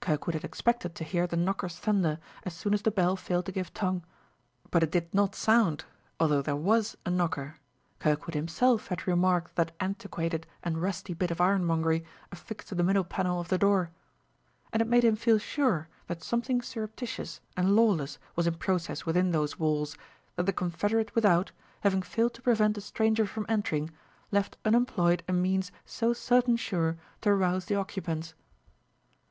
[0.00, 3.52] Kirkwood had expected to hear the knocker's thunder, as soon as the bell failed to
[3.52, 4.02] give tongue;
[4.70, 5.84] but it did not sound
[6.18, 7.58] although there was a knocker,
[7.98, 13.04] Kirkwood himself had remarked that antiquated and rusty bit of ironmongery affixed to the middle
[13.04, 13.90] panel of the door.
[14.72, 19.32] And it made him feel sure that something surreptitious and lawless was in process within
[19.32, 19.94] those walls,
[20.36, 21.52] that the confederate without,
[21.82, 23.90] having failed to prevent a stranger from entering,
[24.32, 28.32] left unemployed a means so certain sure to rouse the occupants.